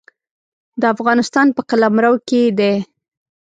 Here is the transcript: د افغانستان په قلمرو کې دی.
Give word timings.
د 0.81 0.83
افغانستان 0.95 1.47
په 1.55 1.61
قلمرو 1.69 2.13
کې 2.27 2.41
دی. 2.59 2.73